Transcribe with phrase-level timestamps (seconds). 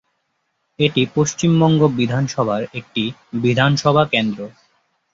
[0.79, 3.03] এটি পশ্চিমবঙ্গ বিধানসভার একটি
[3.41, 4.39] বিধানসভা কেন্দ্র।